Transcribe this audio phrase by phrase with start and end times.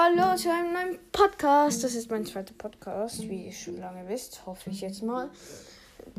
[0.00, 1.82] Hallo zu einem neuen Podcast.
[1.82, 5.28] Das ist mein zweiter Podcast, wie ihr schon lange wisst, hoffe ich jetzt mal.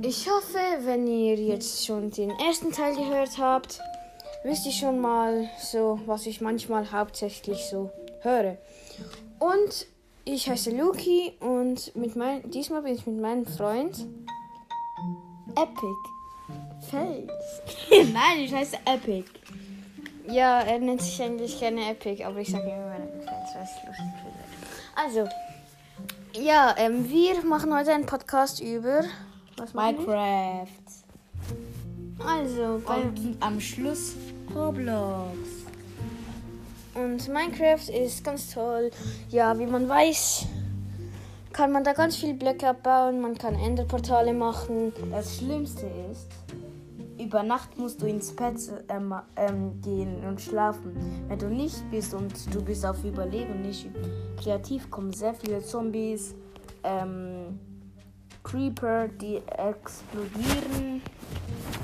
[0.01, 3.79] Ich hoffe, wenn ihr jetzt schon den ersten Teil gehört habt,
[4.43, 7.89] wisst ihr schon mal so, was ich manchmal hauptsächlich so
[8.19, 8.57] höre.
[9.39, 9.87] Und
[10.25, 14.05] ich heiße Luki und mit mein, diesmal bin ich mit meinem Freund
[15.51, 15.95] Epic
[16.91, 17.29] Face.
[18.11, 19.38] Nein, ich heiße Epic.
[20.31, 23.87] Ja, er nennt sich eigentlich gerne Epic, aber ich sage immer meinen Fans, weil ich
[23.87, 24.39] lustig finde.
[24.95, 25.29] Also,
[26.39, 29.01] ja, ähm, wir machen heute einen Podcast über
[29.57, 29.81] machen wir?
[29.81, 30.67] Minecraft.
[32.25, 34.13] Also, Und am Schluss
[34.53, 35.37] Roblox.
[36.95, 38.91] und Minecraft ist ganz toll.
[39.29, 40.45] Ja, wie man weiß,
[41.53, 44.93] kann man da ganz viel Blöcke abbauen, man kann Enderportale machen.
[45.11, 46.27] Das Schlimmste ist,
[47.19, 48.55] über Nacht musst du ins Bett
[48.89, 50.95] ähm, ähm, gehen und schlafen.
[51.27, 53.89] Wenn du nicht bist und du bist auf Überleben nicht
[54.41, 56.35] kreativ, kommen sehr viele Zombies,
[56.83, 57.59] ähm,
[58.43, 61.01] Creeper, die explodieren,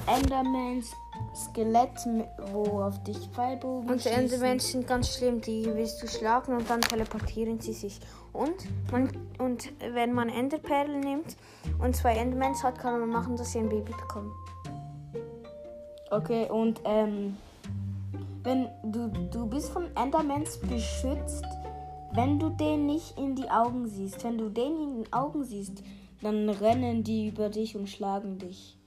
[0.07, 0.91] Endermans,
[1.35, 4.05] Skelette, wo auf dich Pfeilbogen Und.
[4.05, 7.99] Endermans sind ganz schlimm, die willst du schlagen und dann teleportieren sie sich.
[8.31, 8.55] Und,
[8.91, 11.35] man, und wenn man Enderperlen nimmt
[11.79, 14.31] und zwei Endermans hat, kann man machen, dass sie ein Baby bekommen.
[16.11, 17.37] Okay, und ähm,
[18.43, 21.45] wenn du, du bist von Endermans beschützt,
[22.15, 24.23] wenn du den nicht in die Augen siehst.
[24.23, 25.83] Wenn du den in den Augen siehst,
[26.21, 28.77] dann rennen die über dich und schlagen dich.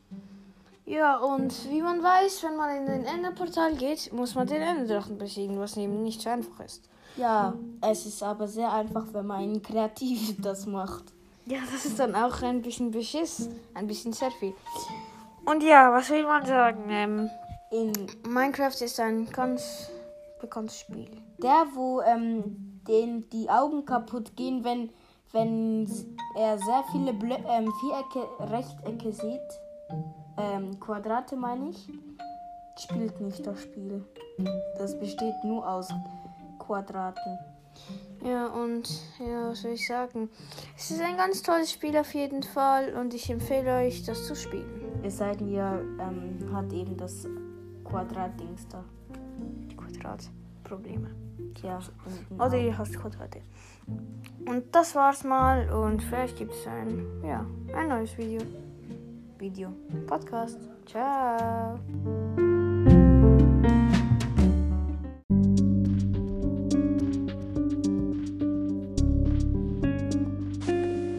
[0.87, 5.19] Ja, und wie man weiß, wenn man in den Enderportal geht, muss man den Enderdrachen
[5.19, 6.89] besiegen, was eben nicht so einfach ist.
[7.19, 11.05] Ja, es ist aber sehr einfach, wenn man kreativ das macht.
[11.45, 13.51] Ja, das ist dann auch ein bisschen Beschiss.
[13.75, 14.55] Ein bisschen sehr viel.
[15.49, 16.85] Und ja, was will man sagen?
[16.91, 17.31] Ähm,
[17.71, 17.93] In
[18.29, 19.91] Minecraft ist ein ganz
[20.41, 21.11] bekanntes Spiel.
[21.43, 24.91] der, wo ähm, den die Augen kaputt gehen, wenn,
[25.33, 25.87] wenn
[26.37, 29.61] er sehr viele Blö ähm, Vierecke, Rechtecke sieht,
[30.39, 31.89] ähm, Quadrate meine ich,
[32.79, 34.05] spielt nicht das Spiel.
[34.77, 35.89] Das besteht nur aus
[36.59, 37.39] Quadraten.
[38.25, 40.29] Ja, und ja, was soll ich sagen?
[40.77, 44.35] Es ist ein ganz tolles Spiel auf jeden Fall und ich empfehle euch, das zu
[44.35, 44.78] spielen.
[45.03, 47.27] Es sei denn, ihr ähm, hat eben das
[47.85, 48.85] Quadratdings da.
[49.77, 51.09] Quadratprobleme.
[51.63, 51.79] Ja,
[52.37, 53.41] Oder ihr hast Quadrate.
[54.47, 57.45] Und das war's mal und vielleicht gibt es ein, ja,
[57.75, 58.41] ein neues Video.
[59.39, 59.73] Video.
[60.07, 60.59] Podcast.
[60.87, 61.79] Ciao.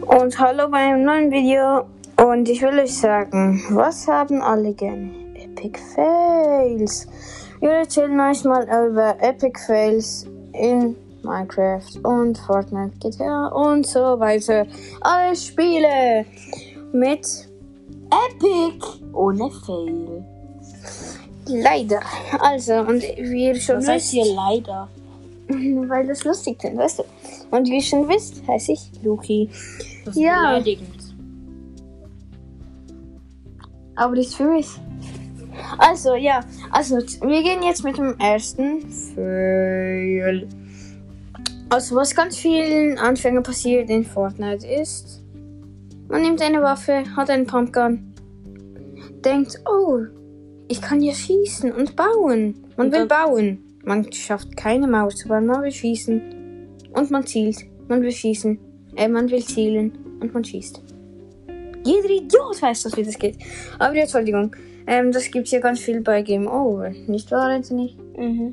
[0.06, 1.86] Und hallo bei einem neuen Video.
[2.22, 5.10] Und ich will euch sagen, was haben alle gerne?
[5.34, 7.06] Epic Fails.
[7.60, 14.66] Wir erzählen euch mal über Epic Fails in Minecraft und Fortnite, GTA und so weiter.
[15.00, 16.26] Alle Spiele
[16.92, 17.26] mit
[18.10, 18.86] Epic!
[19.14, 20.24] Ohne Fail.
[21.46, 22.00] leider.
[22.40, 24.88] Also, und wie ihr schon Das heißt hier leider.
[25.88, 27.04] weil das lustig sind, weißt du.
[27.50, 29.48] Und wie ihr schon wisst, heiße ich Luki.
[30.04, 30.50] Das ist Ja.
[30.50, 30.99] beleidigend.
[34.00, 34.66] Aber das für mich.
[35.76, 36.40] Also, ja.
[36.70, 40.48] Also, wir gehen jetzt mit dem ersten Fail.
[41.68, 45.22] Also, was ganz vielen Anfängern passiert in Fortnite ist,
[46.08, 48.14] man nimmt eine Waffe, hat einen Pumpgun,
[49.22, 49.98] denkt, oh,
[50.68, 52.54] ich kann ja schießen und bauen.
[52.78, 53.58] Man Und will bauen.
[53.84, 56.22] Man schafft keine Maus zu bauen, man will schießen.
[56.94, 57.66] Und man zielt.
[57.86, 58.58] Man will schießen.
[58.96, 59.92] Äh, man will zielen.
[60.20, 60.80] Und man schießt.
[61.84, 63.36] Jeder Idiot weiß das, wie das geht.
[63.78, 64.54] Aber ja, Entschuldigung.
[64.86, 66.90] Ähm, das gibt's ja ganz viel bei Game Over.
[66.90, 67.96] Nicht wahr, Anthony?
[68.16, 68.52] Mhm.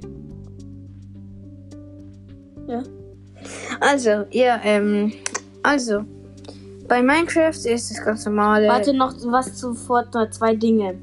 [2.68, 2.84] Ja.
[3.80, 5.14] Also, ja, ähm,
[5.64, 6.04] also.
[6.88, 8.68] Bei Minecraft ist das ganz normale.
[8.68, 10.30] Warte noch was zu Fortnite.
[10.32, 10.96] Zwei Dinge.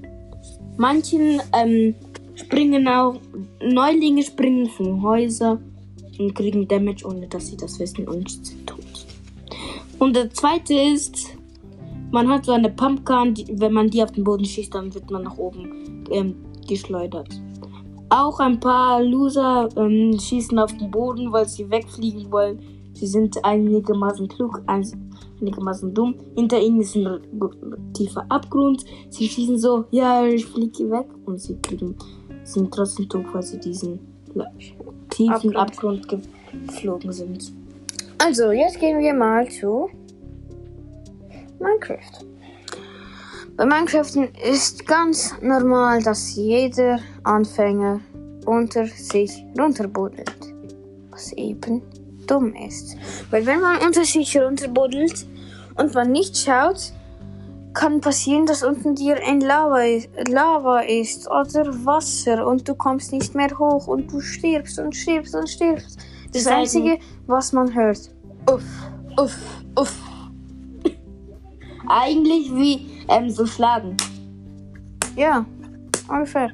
[0.79, 1.95] Manchen ähm,
[2.35, 3.17] springen auch,
[3.61, 5.61] Neulinge springen von Häuser
[6.19, 8.81] und kriegen Damage, ohne dass sie das wissen und sind tot.
[9.99, 11.37] Und der zweite ist,
[12.15, 15.11] man hat so eine Pumpgun, die, wenn man die auf den Boden schießt, dann wird
[15.11, 17.29] man nach oben ähm, geschleudert.
[18.09, 22.61] Auch ein paar Loser ähm, schießen auf den Boden, weil sie wegfliegen wollen.
[22.93, 26.15] Sie sind einigermaßen klug, ein- einigermaßen dumm.
[26.37, 27.19] Hinter ihnen ist ein
[27.93, 28.85] tiefer Abgrund.
[29.11, 31.09] Sie schießen so, ja, ich fliege weg.
[31.27, 31.97] Und sie kriegen,
[32.45, 33.99] sind trotzdem tot, weil sie diesen
[35.11, 35.57] tiefen Abgrund.
[36.07, 36.29] Abgrund
[36.69, 37.53] geflogen sind.
[38.25, 39.89] Also, jetzt gehen wir mal zu
[41.65, 42.25] Minecraft.
[43.57, 48.01] Bei Minecraft ist ganz normal, dass jeder Anfänger
[48.47, 50.55] unter sich runterbuddelt.
[51.11, 51.83] Was eben
[52.27, 52.97] dumm ist.
[53.31, 55.27] Weil wenn man unter sich runterbuddelt
[55.77, 56.93] und man nicht schaut,
[57.75, 59.83] kann passieren, dass unten dir ein Lava,
[60.29, 65.35] Lava ist oder Wasser und du kommst nicht mehr hoch und du stirbst und stirbst
[65.35, 65.99] und stirbst.
[66.33, 68.11] Das Seiten- Einzige, was man hört.
[68.51, 68.63] Uff,
[69.19, 69.37] uff,
[69.77, 70.04] uff.
[71.89, 73.97] Eigentlich wie ähm, so schlagen.
[75.17, 75.45] Ja,
[76.09, 76.51] ungefähr.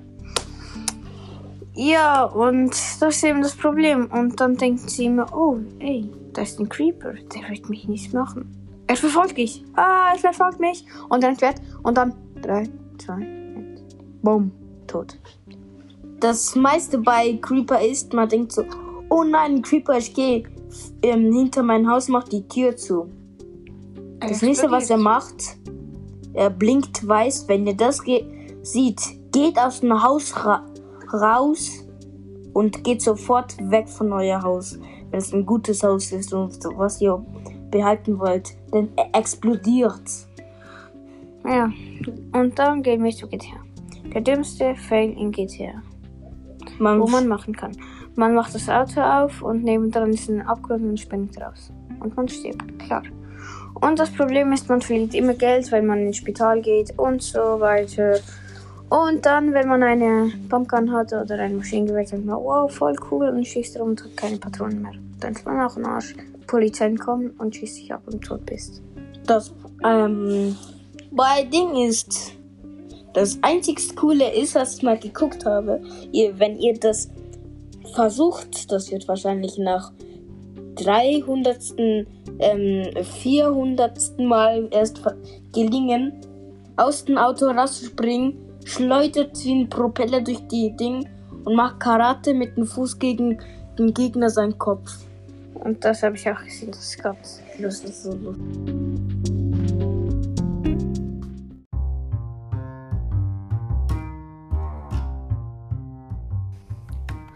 [1.74, 4.10] Ja, und das ist eben das Problem.
[4.12, 8.12] Und dann denken sie immer, oh, ey, da ist ein Creeper, der wird mich nicht
[8.12, 8.54] machen.
[8.86, 9.64] Er verfolgt mich.
[9.76, 10.84] Ah, er verfolgt mich.
[11.08, 12.12] Und dann fährt und dann
[12.42, 12.68] 3,
[12.98, 13.24] 2, 1.
[14.22, 14.50] Bumm,
[14.86, 15.16] tot.
[16.18, 18.64] Das meiste bei Creeper ist, man denkt so,
[19.08, 20.42] oh nein, ein Creeper, ich gehe
[21.02, 23.08] ähm, hinter mein Haus, mach die Tür zu.
[24.20, 25.56] Das nächste, was er macht,
[26.34, 27.49] er blinkt weiß.
[27.49, 28.25] Wenn ihr das ge
[28.62, 29.00] sieht,
[29.32, 30.64] geht aus dem Haus ra
[31.12, 31.84] raus
[32.52, 34.78] und geht sofort weg von euer Haus.
[35.11, 37.25] Wenn es ein gutes Haus ist und was ihr
[37.70, 40.02] behalten wollt, dann er explodiert.
[41.44, 41.70] Ja,
[42.32, 43.56] und dann gehen wir zu GTA.
[44.12, 45.82] Der dümmste Fail in GTA.
[46.78, 47.73] Man, wo man machen kann.
[48.16, 51.73] Man macht das Auto auf und nebendran ist ein Abgrund und springt raus.
[52.00, 53.02] Und man stirbt, klar.
[53.75, 57.38] Und das Problem ist, man verliert immer Geld, weil man ins Spital geht und so
[57.61, 58.19] weiter.
[58.90, 63.28] Und dann, wenn man eine Pumpgun hat oder ein Maschinengewehr, denkt man, wow, voll cool
[63.28, 64.94] und schießt rum und hat keine Patronen mehr.
[65.20, 66.14] Dann ist man auch ein Arsch.
[66.49, 68.82] Polizei kommen und schießt dich ab und tot bist.
[69.26, 70.56] das ähm,
[71.12, 72.32] bei Ding ist,
[73.14, 75.81] das einzigste Coole ist, was ich mal geguckt habe,
[76.11, 77.08] ihr, wenn ihr das
[77.94, 79.93] versucht, das wird wahrscheinlich nach
[80.76, 81.75] 300.
[82.40, 84.19] Ähm, 400.
[84.19, 85.02] Mal erst
[85.52, 86.12] gelingen,
[86.76, 88.34] aus dem Auto rauszuspringen,
[88.64, 91.06] schleudert wie ein Propeller durch die Ding
[91.44, 93.38] und macht Karate mit dem Fuß gegen
[93.78, 94.90] den Gegner seinen Kopf.
[95.54, 99.00] Und das habe ich auch gesehen, das ist ganz ist so lustig.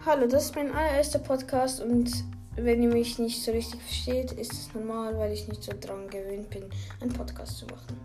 [0.05, 2.11] Hallo, das ist mein allererster Podcast und
[2.55, 6.07] wenn ihr mich nicht so richtig versteht, ist es normal, weil ich nicht so dran
[6.09, 6.63] gewöhnt bin,
[7.01, 7.99] einen Podcast zu machen.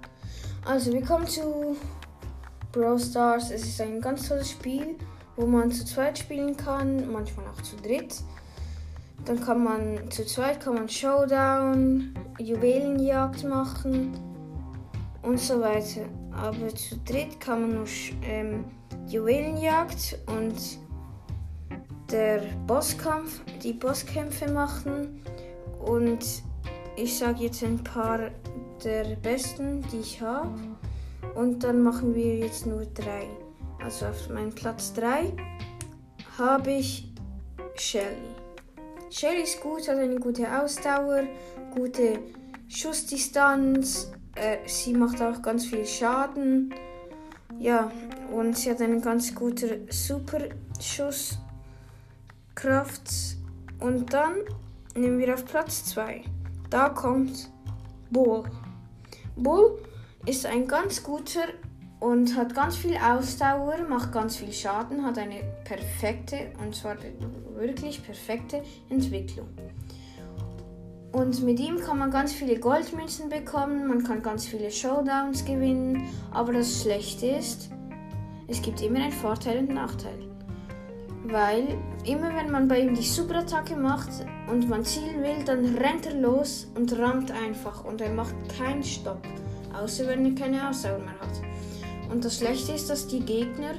[0.65, 1.77] Also, wir kommen zu
[2.73, 3.51] Brawl Stars.
[3.51, 4.97] Es ist ein ganz tolles Spiel,
[5.37, 8.17] wo man zu zweit spielen kann, manchmal auch zu dritt.
[9.25, 14.13] Dann kann man zu zweit kann man Showdown, Juwelenjagd machen
[15.23, 16.07] und so weiter.
[16.33, 17.87] Aber zu dritt kann man nur
[18.23, 18.65] ähm,
[19.07, 20.55] Juwelenjagd und
[22.11, 25.23] der Bosskampf, die Bosskämpfe machen
[25.85, 26.43] und
[26.97, 28.31] ich sage jetzt ein paar
[28.85, 30.59] der besten, die ich habe
[31.35, 33.29] und dann machen wir jetzt nur drei.
[33.83, 35.33] Also auf meinem Platz 3
[36.39, 37.13] habe ich
[37.77, 38.35] Shelly.
[39.11, 41.25] Shelly ist gut, hat eine gute Ausdauer,
[41.75, 42.19] gute
[42.69, 46.75] Schussdistanz, äh, sie macht auch ganz viel Schaden.
[47.59, 47.91] Ja,
[48.33, 51.39] und sie hat einen ganz guten Superschuss.
[52.55, 53.11] Kraft.
[53.79, 54.35] Und dann
[54.95, 56.23] nehmen wir auf Platz 2.
[56.69, 57.51] Da kommt
[58.11, 58.45] Bull.
[59.37, 59.79] Bull
[60.27, 61.47] ist ein ganz guter
[62.01, 66.97] und hat ganz viel Ausdauer, macht ganz viel Schaden, hat eine perfekte, und zwar
[67.57, 69.49] wirklich perfekte Entwicklung.
[71.13, 76.09] Und mit ihm kann man ganz viele Goldmünzen bekommen, man kann ganz viele Showdowns gewinnen,
[76.31, 77.71] aber das Schlechte ist,
[78.47, 80.19] es gibt immer einen Vorteil und einen Nachteil.
[81.25, 84.11] Weil immer wenn man bei ihm die Superattacke macht
[84.51, 88.83] und man zielen will, dann rennt er los und rammt einfach und er macht keinen
[88.83, 89.21] Stopp.
[89.73, 92.11] Außer wenn er keine Ausdauer mehr hat.
[92.11, 93.75] Und das Schlechte ist, dass die Gegner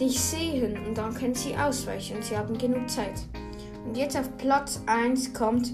[0.00, 3.14] dich sehen und dann können sie ausweichen und sie haben genug Zeit.
[3.86, 5.72] Und jetzt auf Platz 1 kommt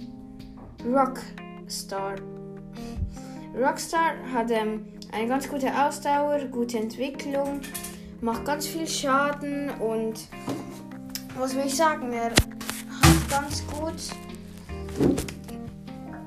[0.85, 2.17] Rockstar.
[3.57, 7.61] Rockstar hat ähm, eine ganz gute Ausdauer, gute Entwicklung,
[8.21, 10.29] macht ganz viel Schaden und
[11.37, 12.13] was will ich sagen?
[12.13, 13.95] Er hat ganz gut,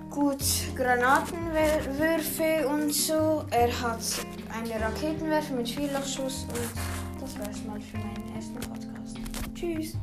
[0.09, 0.43] gut
[0.75, 3.45] Granatenwürfe und so.
[3.51, 4.01] Er hat
[4.53, 9.17] eine Raketenwerfer mit Viellochschuss und das war es mal für meinen ersten Podcast.
[9.53, 9.97] Tschüss.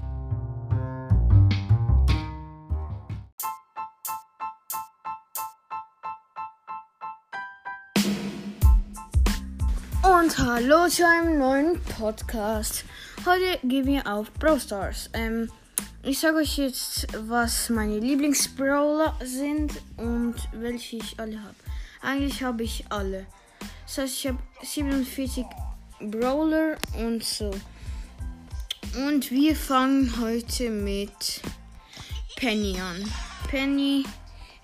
[10.02, 12.84] Und hallo zu einem neuen Podcast.
[13.24, 15.08] Heute gehen wir auf Brawl Stars.
[15.12, 15.48] Ähm,
[16.02, 21.54] ich sage euch jetzt, was meine Lieblingsbrawler sind und welche ich alle habe.
[22.00, 23.26] Eigentlich habe ich alle.
[23.86, 25.46] Das heißt, ich habe 47
[26.00, 27.52] Brawler und so.
[29.06, 31.42] Und wir fangen heute mit
[32.34, 33.08] Penny an.
[33.48, 34.04] Penny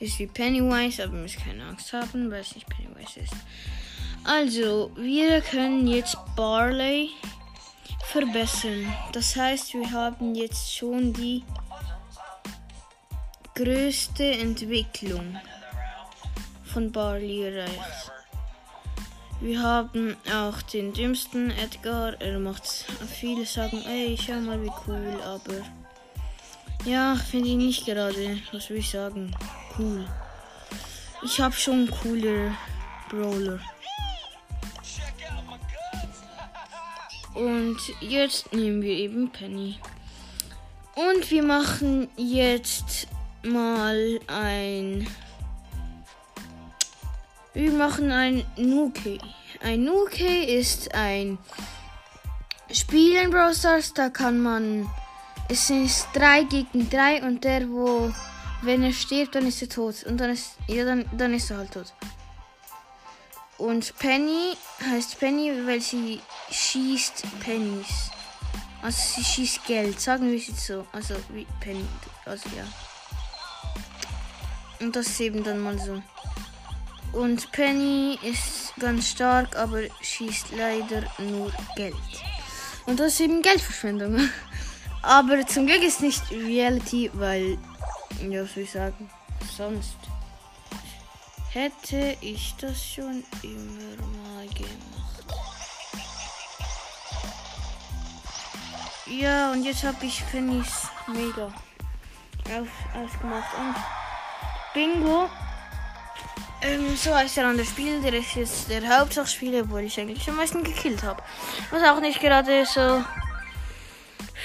[0.00, 3.34] ist wie Pennywise, aber müsst keine Angst haben, weil es nicht Pennywise ist.
[4.24, 7.10] Also, wir können jetzt Barley
[8.12, 8.92] verbessern.
[9.12, 11.44] Das heißt, wir haben jetzt schon die
[13.54, 15.36] größte Entwicklung
[16.64, 18.12] von Barley erreicht.
[19.40, 22.20] Wir haben auch den dümmsten Edgar.
[22.20, 25.62] Er macht viele sagen, ey, schau mal wie cool, aber
[26.84, 29.34] ja, finde ich nicht gerade, was will ich sagen,
[29.78, 30.06] cool.
[31.22, 32.52] Ich habe schon cooler
[33.10, 33.60] Brawler.
[37.38, 39.78] Und jetzt nehmen wir eben Penny.
[40.96, 43.06] Und wir machen jetzt
[43.44, 45.06] mal ein.
[47.54, 49.18] Wir machen ein Nuke.
[49.62, 51.38] Ein Nuke ist ein
[52.72, 54.90] Spiel in Brawl Stars, da kann man.
[55.48, 58.12] Es sind 3 gegen 3 und der, wo.
[58.62, 60.02] Wenn er stirbt, dann ist er tot.
[60.02, 60.56] Und dann ist.
[60.66, 61.94] Ja, dann, dann ist er halt tot.
[63.58, 64.56] Und Penny
[64.88, 68.10] heißt Penny, weil sie schießt Pennies.
[68.82, 70.86] Also sie schießt Geld, sagen wir es jetzt so.
[70.92, 71.84] Also wie Penny.
[72.24, 72.64] Also ja.
[74.80, 76.00] Und das ist eben dann mal so.
[77.12, 81.94] Und Penny ist ganz stark, aber schießt leider nur Geld.
[82.86, 84.28] Und das ist eben Geldverschwendung.
[85.02, 87.58] Aber zum Glück ist nicht Reality, weil,
[88.28, 89.10] ja, was soll ich sagen,
[89.56, 89.96] sonst
[91.58, 95.26] hätte ich das schon immer mal gemacht.
[99.06, 103.54] Ja, und jetzt habe ich Pennys mega auf, ausgemacht.
[103.58, 103.74] Und
[104.72, 105.28] Bingo.
[106.62, 108.00] Ähm, so heißt er an der Spiel.
[108.02, 111.22] Der ist jetzt der Hauptsatzspieler, obwohl ich eigentlich am meisten gekillt habe.
[111.70, 113.02] Was auch nicht gerade so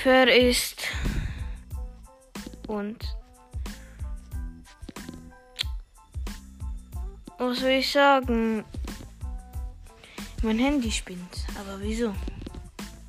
[0.01, 0.81] fair ist.
[2.67, 2.97] Und
[7.49, 8.63] was soll ich sagen?
[10.43, 11.45] Mein Handy spinnt.
[11.59, 12.13] Aber wieso?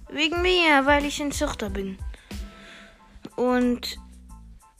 [0.09, 1.99] Wegen mir, weil ich ein Zuchter bin.
[3.37, 3.97] Und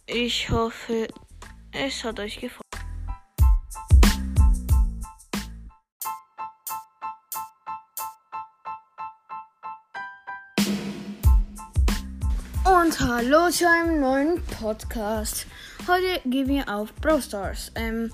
[0.07, 1.09] ich hoffe,
[1.73, 2.61] es hat euch gefallen.
[12.65, 15.47] Und hallo zu einem neuen Podcast.
[15.87, 17.73] Heute gehen wir auf Brawl Stars.
[17.75, 18.13] Ähm,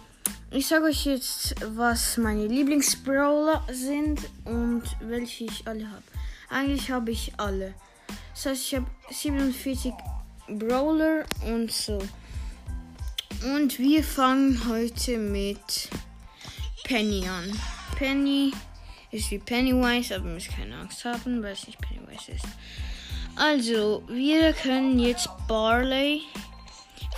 [0.53, 6.03] ich sage euch jetzt, was meine Lieblingsbrawler sind und welche ich alle habe.
[6.49, 7.75] Eigentlich habe ich alle.
[8.35, 9.93] Das heißt, ich habe 47
[10.49, 11.99] Brawler und so.
[13.55, 15.89] Und wir fangen heute mit
[16.85, 17.57] Penny an.
[17.97, 18.53] Penny
[19.13, 22.47] ist wie Pennywise, aber müsst keine Angst haben, weil es nicht Pennywise ist.
[23.37, 26.23] Also, wir können jetzt Barley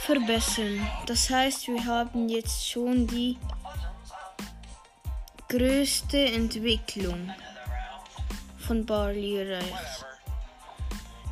[0.07, 0.87] verbessern.
[1.07, 3.39] Das heißt, wir haben jetzt schon die
[5.49, 7.31] größte Entwicklung
[8.59, 10.07] von Barley erreicht.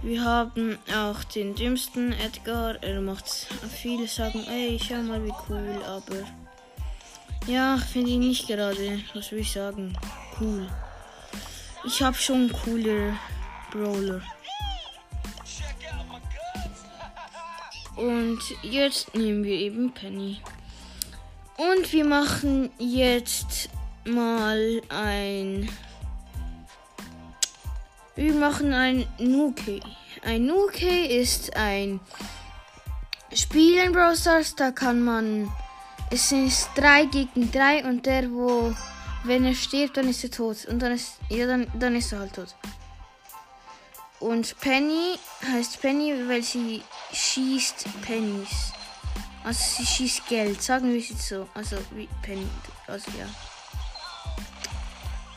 [0.02, 2.82] Wir haben auch den dümmsten Edgar.
[2.82, 6.24] Er macht viele sagen, ey, schau mal wie cool, aber
[7.46, 9.96] ja, finde ich nicht gerade, was will ich sagen,
[10.40, 10.68] cool.
[11.84, 13.18] Ich habe schon cooler
[13.70, 14.22] Brawler.
[18.00, 20.40] Und jetzt nehmen wir eben Penny.
[21.58, 23.68] Und wir machen jetzt
[24.06, 25.68] mal ein.
[28.16, 29.80] Wir machen ein Nuke.
[30.24, 32.00] Ein Nuke ist ein
[33.34, 35.52] Spiel in Brawl Stars, da kann man.
[36.10, 38.74] Es sind 3 gegen 3 und der, wo.
[39.24, 40.64] Wenn er stirbt, dann ist er tot.
[40.64, 41.18] Und dann ist.
[41.28, 42.54] Ja, dann, dann ist er halt tot.
[44.20, 45.18] Und Penny
[45.50, 48.72] heißt Penny, weil sie schießt Pennies.
[49.42, 51.48] Also sie schießt Geld, sagen wir es jetzt so.
[51.54, 52.46] Also wie Penny.
[52.86, 53.26] Also ja.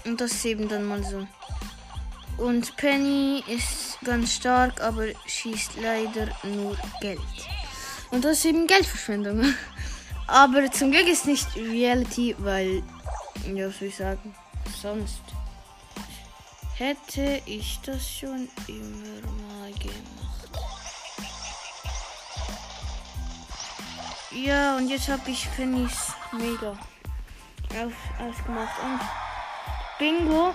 [0.06, 1.26] Und das ist eben dann mal so.
[2.38, 7.20] Und Penny ist ganz stark, aber schießt leider nur Geld.
[8.12, 9.54] Und das ist eben Geldverschwendung.
[10.28, 12.82] Aber zum Glück ist nicht Reality, weil,
[13.54, 14.36] ja, was soll ich sagen,
[14.82, 15.22] sonst
[16.78, 20.34] hätte ich das schon immer mal gemacht.
[24.32, 28.80] Ja, und jetzt habe ich Pennys mega auf, ausgemacht.
[28.84, 29.00] Und
[30.00, 30.54] Bingo.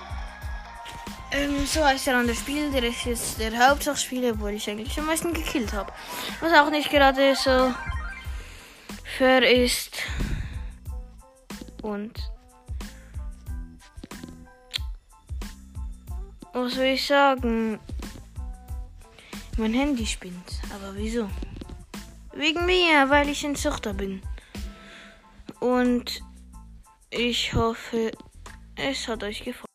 [1.31, 2.71] Ähm, so heißt er an der Spiel.
[2.73, 5.93] Der ist jetzt der Hauptsatzspieler, obwohl ich eigentlich am meisten gekillt habe.
[6.41, 7.73] Was auch nicht gerade so
[9.17, 9.99] fair ist.
[11.83, 12.13] Und
[16.65, 17.79] was soll ich sagen?
[19.57, 20.61] Mein Handy spinnt.
[20.75, 21.29] Aber wieso?
[22.33, 24.23] Wegen mir, weil ich ein Zuchter bin.
[25.61, 26.23] Und
[27.11, 28.13] ich hoffe,
[28.77, 29.68] es hat euch gefallen.